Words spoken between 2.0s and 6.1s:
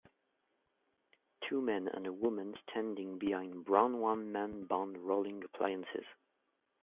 a woman standing behind brown one man band rolling appliances